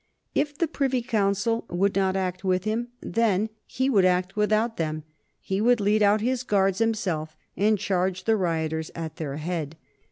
[0.33, 5.03] If the Privy Council would not act with him, then he would act without them.
[5.39, 9.77] He would lead out his Guards himself and charge the rioters at their head.